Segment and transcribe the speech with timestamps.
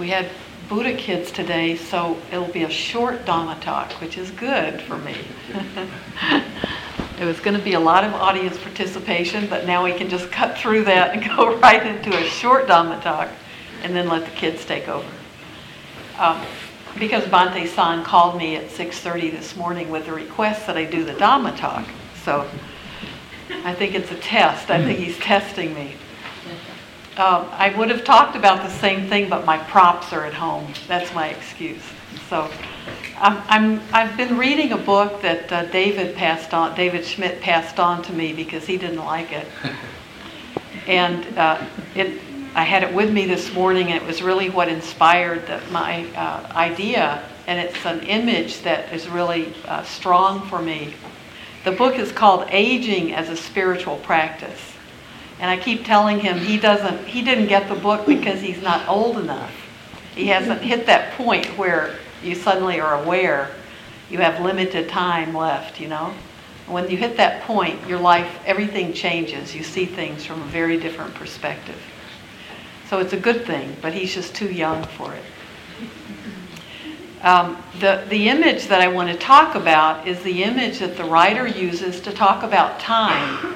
[0.00, 0.30] we had
[0.70, 5.14] Buddha kids today, so it'll be a short Dhamma talk, which is good for me.
[7.20, 10.32] it was going to be a lot of audience participation, but now we can just
[10.32, 13.28] cut through that and go right into a short Dhamma talk
[13.82, 15.08] and then let the kids take over.
[16.18, 16.40] Um,
[16.98, 21.04] because Bhante San called me at 6.30 this morning with a request that I do
[21.04, 21.86] the Dhamma talk.
[22.24, 22.48] So
[23.64, 24.70] I think it's a test.
[24.70, 25.94] I think he's testing me.
[27.20, 30.72] Um, I would have talked about the same thing, but my props are at home.
[30.88, 31.82] That's my excuse.
[32.30, 32.50] So
[33.18, 37.78] I'm, I'm, I've been reading a book that uh, David passed on, David Schmidt passed
[37.78, 39.46] on to me because he didn't like it.
[40.86, 41.62] And uh,
[41.94, 42.20] it,
[42.54, 46.06] I had it with me this morning, and it was really what inspired the, my
[46.16, 47.22] uh, idea.
[47.46, 50.94] And it's an image that is really uh, strong for me.
[51.64, 54.70] The book is called Aging as a Spiritual Practice.
[55.40, 58.86] And I keep telling him he doesn't, he didn't get the book because he's not
[58.86, 59.52] old enough.
[60.14, 63.50] He hasn't hit that point where you suddenly are aware
[64.10, 66.12] you have limited time left, you know?
[66.66, 69.54] When you hit that point, your life, everything changes.
[69.54, 71.80] You see things from a very different perspective.
[72.88, 75.22] So it's a good thing, but he's just too young for it.
[77.22, 81.04] Um, the, the image that I want to talk about is the image that the
[81.04, 83.54] writer uses to talk about time.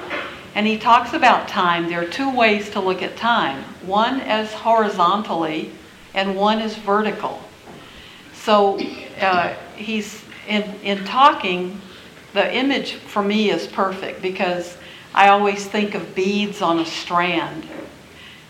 [0.55, 1.89] And he talks about time.
[1.89, 5.71] There are two ways to look at time one as horizontally,
[6.13, 7.41] and one is vertical.
[8.33, 8.79] So
[9.19, 11.79] uh, he's in, in talking,
[12.33, 14.77] the image for me is perfect because
[15.13, 17.67] I always think of beads on a strand.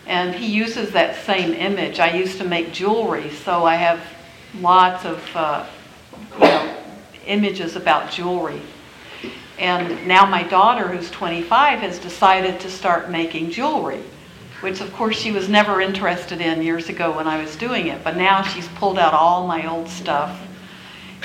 [0.06, 1.98] And he uses that same image.
[1.98, 4.00] I used to make jewelry, so I have
[4.60, 5.66] lots of uh,
[6.34, 6.76] you know,
[7.26, 8.62] images about jewelry.
[9.58, 14.02] And now my daughter, who's 25, has decided to start making jewelry,
[14.60, 18.04] which of course she was never interested in years ago when I was doing it.
[18.04, 20.42] But now she's pulled out all my old stuff.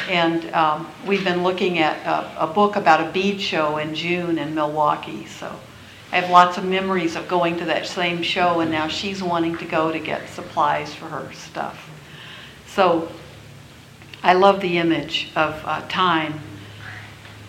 [0.10, 4.38] And um, we've been looking at a, a book about a bead show in June
[4.38, 5.26] in Milwaukee.
[5.26, 5.54] So
[6.12, 9.58] I have lots of memories of going to that same show, and now she's wanting
[9.58, 11.90] to go to get supplies for her stuff.
[12.68, 13.10] So
[14.24, 16.40] I love the image of uh, time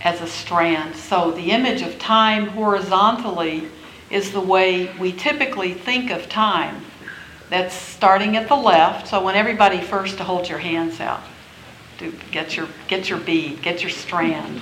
[0.04, 0.96] as a strand.
[0.96, 3.68] So the image of time horizontally
[4.10, 6.82] is the way we typically think of time.
[7.50, 9.08] That's starting at the left.
[9.08, 11.22] So I want everybody first to hold your hands out.
[11.98, 14.60] to get your get your bead, get your strand.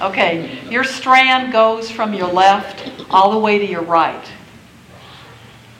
[0.00, 4.24] Okay, your strand goes from your left all the way to your right.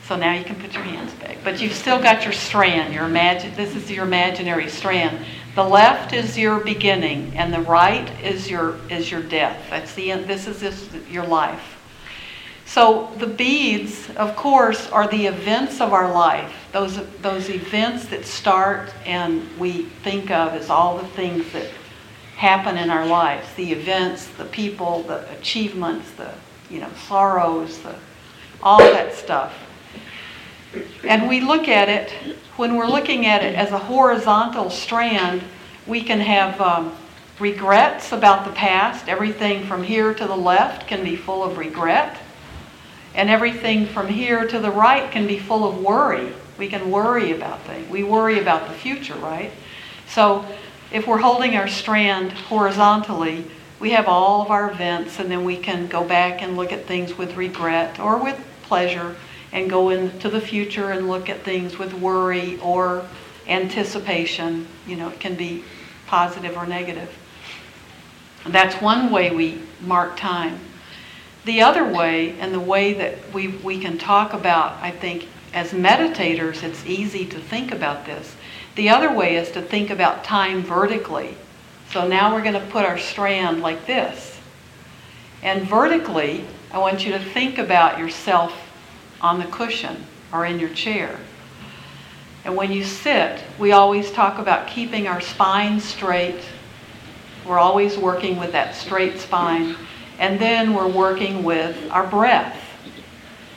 [0.06, 1.38] So now you can put your hands back.
[1.42, 2.94] But you've still got your strand.
[2.94, 5.24] Your imagine this is your imaginary strand.
[5.54, 9.58] The left is your beginning and the right is your is your death.
[9.70, 11.78] That's the end this is this, your life.
[12.66, 16.52] So the beads, of course, are the events of our life.
[16.72, 21.70] Those those events that start and we think of as all the things that
[22.36, 26.32] happen in our lives the events the people the achievements the
[26.68, 27.94] you know sorrows the
[28.62, 29.54] all that stuff
[31.04, 32.10] and we look at it
[32.56, 35.42] when we're looking at it as a horizontal strand
[35.86, 36.94] we can have um,
[37.38, 39.08] regrets about the past.
[39.08, 42.16] Everything from here to the left can be full of regret.
[43.14, 46.32] And everything from here to the right can be full of worry.
[46.58, 47.88] We can worry about things.
[47.90, 49.52] We worry about the future right?
[50.08, 50.44] So
[50.92, 53.44] if we're holding our strand horizontally,
[53.80, 56.86] we have all of our events, and then we can go back and look at
[56.86, 59.16] things with regret or with pleasure,
[59.54, 63.06] and go into the future and look at things with worry or
[63.46, 64.66] anticipation.
[64.86, 65.62] You know, it can be
[66.06, 67.16] positive or negative.
[68.46, 70.58] That's one way we mark time.
[71.44, 75.70] The other way, and the way that we, we can talk about, I think, as
[75.70, 78.34] meditators, it's easy to think about this,
[78.74, 81.36] the other way is to think about time vertically.
[81.92, 84.40] So now we're going to put our strand like this.
[85.42, 88.52] And vertically, I want you to think about yourself
[89.24, 89.96] on the cushion
[90.32, 91.18] or in your chair.
[92.44, 96.40] And when you sit, we always talk about keeping our spine straight.
[97.46, 99.76] We're always working with that straight spine.
[100.18, 102.60] And then we're working with our breath.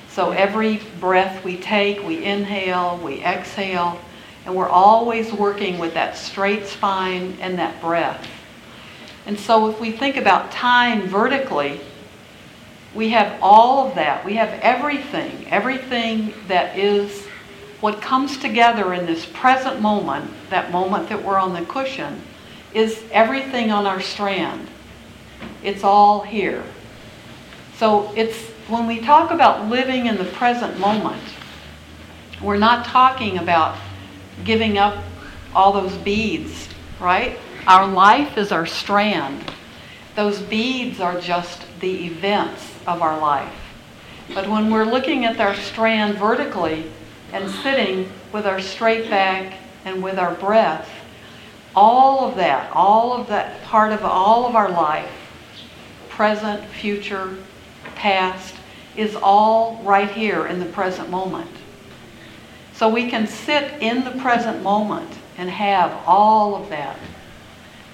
[0.09, 3.99] So every breath we take, we inhale, we exhale,
[4.45, 8.25] and we're always working with that straight spine and that breath.
[9.25, 11.81] And so if we think about time vertically,
[12.97, 14.25] we have all of that.
[14.25, 17.27] We have everything, everything that is
[17.79, 22.23] what comes together in this present moment, that moment that we're on the cushion,
[22.73, 24.67] is everything on our strand.
[25.63, 26.63] It's all here.
[27.75, 28.35] So it's
[28.67, 31.21] when we talk about living in the present moment,
[32.41, 33.77] we're not talking about
[34.43, 35.03] giving up
[35.53, 36.67] all those beads,
[36.99, 37.37] right?
[37.67, 39.53] Our life is our strand.
[40.15, 43.53] Those beads are just the events of our life.
[44.33, 46.89] But when we're looking at our strand vertically
[47.31, 50.89] and sitting with our straight back and with our breath,
[51.75, 55.11] all of that, all of that part of all of our life,
[56.09, 57.37] present, future,
[57.95, 58.55] past,
[58.95, 61.51] is all right here in the present moment.
[62.73, 66.97] So we can sit in the present moment and have all of that.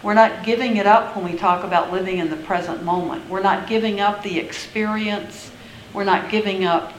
[0.04, 3.28] We're not giving it up when we talk about living in the present moment.
[3.30, 5.50] We're not giving up the experience.
[5.94, 6.94] We're not giving up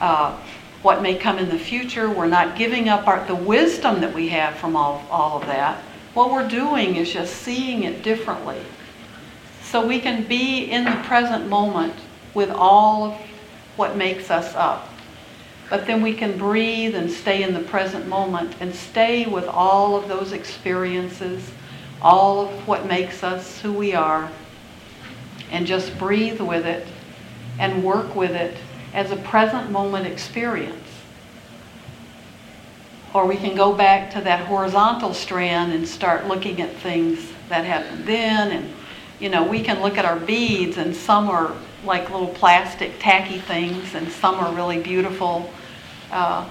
[0.00, 0.36] uh,
[0.82, 2.10] what may come in the future.
[2.10, 5.78] We're not giving up our, the wisdom that we have from all, all of that.
[6.14, 8.60] What we're doing is just seeing it differently.
[9.62, 11.94] So we can be in the present moment
[12.34, 13.20] with all of
[13.76, 14.88] what makes us up.
[15.68, 19.94] But then we can breathe and stay in the present moment and stay with all
[19.94, 21.48] of those experiences,
[22.02, 24.30] all of what makes us who we are,
[25.50, 26.86] and just breathe with it
[27.58, 28.56] and work with it
[28.94, 30.76] as a present moment experience.
[33.12, 37.64] Or we can go back to that horizontal strand and start looking at things that
[37.64, 38.52] happened then.
[38.52, 38.72] And,
[39.18, 41.52] you know, we can look at our beads, and some are
[41.84, 45.50] like little plastic tacky things, and some are really beautiful
[46.12, 46.48] uh,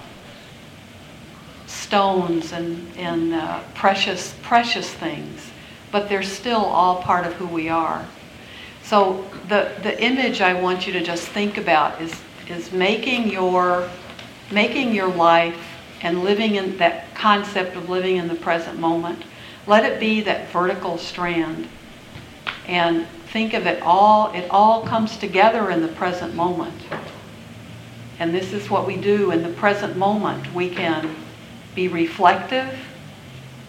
[1.90, 5.50] stones and, and uh, precious, precious things.
[5.90, 8.06] But they're still all part of who we are.
[8.84, 12.14] So the, the image I want you to just think about is,
[12.48, 13.90] is making your
[14.52, 15.60] making your life
[16.02, 19.24] and living in that concept of living in the present moment.
[19.66, 21.68] Let it be that vertical strand.
[22.66, 26.80] And think of it all, it all comes together in the present moment.
[28.20, 30.52] And this is what we do in the present moment.
[30.54, 31.14] We can
[31.74, 32.78] be reflective,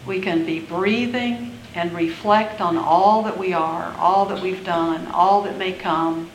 [0.06, 5.06] we can be breathing and reflect on all that we are, all that we've done,
[5.08, 6.30] all that may come.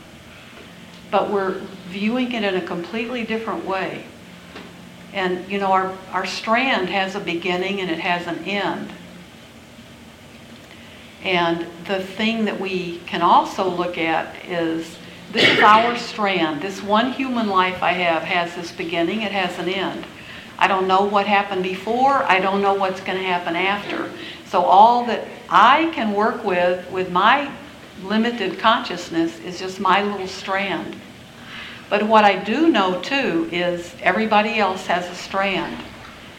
[1.10, 4.04] But we're viewing it in a completely different way.
[5.12, 8.92] And you know, our, our strand has a beginning and it has an end.
[11.22, 14.96] And the thing that we can also look at is
[15.32, 16.62] this is our strand.
[16.62, 20.06] This one human life I have has this beginning, it has an end.
[20.58, 24.10] I don't know what happened before, I don't know what's going to happen after.
[24.46, 27.52] So, all that I can work with, with my
[28.02, 30.96] limited consciousness, is just my little strand.
[31.88, 35.82] But what I do know too is everybody else has a strand.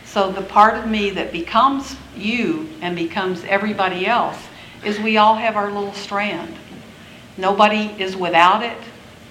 [0.06, 4.38] So, the part of me that becomes you and becomes everybody else
[4.84, 6.56] is we all have our little strand.
[7.38, 8.78] Nobody is without it,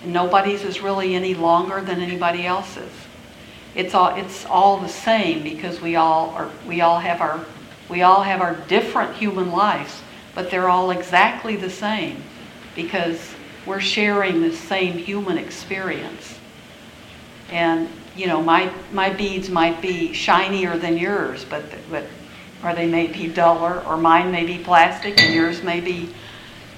[0.02, 2.92] and nobody's is really any longer than anybody else's.
[3.78, 7.46] It's all it's all the same because we all are we all have our
[7.88, 10.02] we all have our different human lives,
[10.34, 12.24] but they're all exactly the same
[12.74, 13.36] because
[13.66, 16.40] we're sharing the same human experience.
[17.52, 22.04] And you know, my my beads might be shinier than yours, but but
[22.64, 26.12] or they may be duller, or mine may be plastic and yours may be,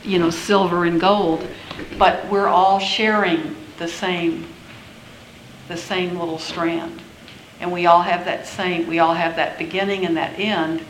[0.05, 1.49] you know, silver and gold.
[1.97, 4.47] But we're all sharing the same
[5.71, 7.01] the same little strand.
[7.61, 10.83] And we all have that same, we all have that beginning and that end.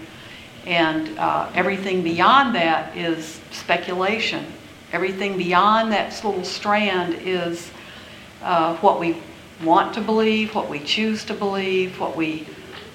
[0.67, 4.47] And uh, everything beyond that is speculation.
[4.93, 7.71] Everything beyond that little strand is
[8.43, 9.23] uh, what we
[9.63, 12.47] want to believe, what we choose to believe, what we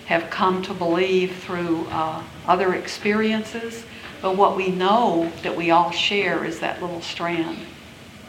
[0.05, 3.85] have come to believe through uh, other experiences.
[4.21, 7.59] But what we know that we all share is that little strand.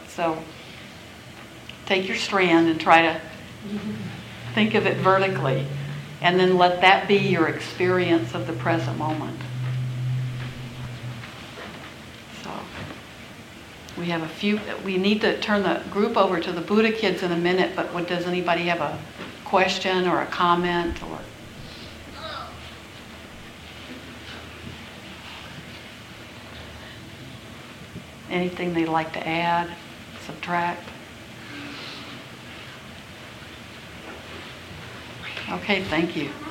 [0.07, 0.37] So
[1.85, 3.21] take your strand and try to
[4.53, 5.65] think of it vertically,
[6.21, 9.39] and then let that be your experience of the present moment.
[12.43, 12.51] So
[13.97, 17.23] we have a few, we need to turn the group over to the Buddha kids
[17.23, 18.99] in a minute, but what, does anybody have a
[19.45, 21.19] question or a comment or?
[28.29, 29.69] Anything they'd like to add,
[30.25, 30.89] subtract?
[35.49, 36.46] Okay, thank you.